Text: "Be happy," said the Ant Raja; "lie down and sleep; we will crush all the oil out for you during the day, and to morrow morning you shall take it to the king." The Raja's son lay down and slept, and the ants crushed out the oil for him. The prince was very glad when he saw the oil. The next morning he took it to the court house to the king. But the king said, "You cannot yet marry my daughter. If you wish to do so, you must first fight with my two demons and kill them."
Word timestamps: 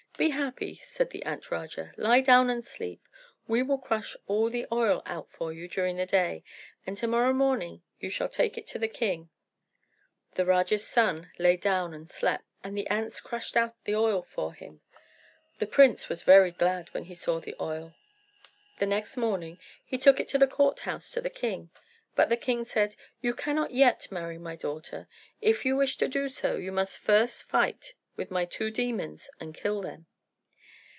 "Be 0.17 0.29
happy," 0.29 0.75
said 0.75 1.09
the 1.09 1.23
Ant 1.23 1.49
Raja; 1.49 1.93
"lie 1.97 2.21
down 2.21 2.51
and 2.51 2.63
sleep; 2.63 3.01
we 3.47 3.63
will 3.63 3.79
crush 3.79 4.15
all 4.27 4.51
the 4.51 4.67
oil 4.71 5.01
out 5.07 5.27
for 5.27 5.51
you 5.51 5.67
during 5.67 5.97
the 5.97 6.05
day, 6.05 6.43
and 6.85 6.95
to 6.97 7.07
morrow 7.07 7.33
morning 7.33 7.81
you 7.99 8.07
shall 8.11 8.29
take 8.29 8.55
it 8.55 8.67
to 8.67 8.77
the 8.77 8.87
king." 8.87 9.31
The 10.35 10.45
Raja's 10.45 10.85
son 10.85 11.31
lay 11.39 11.57
down 11.57 11.91
and 11.91 12.07
slept, 12.07 12.43
and 12.63 12.77
the 12.77 12.85
ants 12.85 13.19
crushed 13.19 13.57
out 13.57 13.73
the 13.85 13.95
oil 13.95 14.21
for 14.21 14.53
him. 14.53 14.81
The 15.57 15.65
prince 15.65 16.07
was 16.07 16.21
very 16.21 16.51
glad 16.51 16.89
when 16.93 17.05
he 17.05 17.15
saw 17.15 17.39
the 17.39 17.55
oil. 17.59 17.95
The 18.77 18.85
next 18.85 19.17
morning 19.17 19.57
he 19.83 19.97
took 19.97 20.19
it 20.19 20.27
to 20.27 20.37
the 20.37 20.45
court 20.45 20.81
house 20.81 21.09
to 21.13 21.21
the 21.21 21.31
king. 21.31 21.71
But 22.15 22.29
the 22.29 22.37
king 22.37 22.63
said, 22.63 22.95
"You 23.21 23.33
cannot 23.33 23.71
yet 23.71 24.11
marry 24.11 24.37
my 24.37 24.55
daughter. 24.55 25.07
If 25.41 25.65
you 25.65 25.75
wish 25.75 25.97
to 25.97 26.07
do 26.07 26.29
so, 26.29 26.57
you 26.57 26.71
must 26.71 26.99
first 26.99 27.41
fight 27.41 27.95
with 28.15 28.29
my 28.29 28.45
two 28.45 28.69
demons 28.69 29.27
and 29.39 29.55
kill 29.55 29.81
them." 29.81 30.05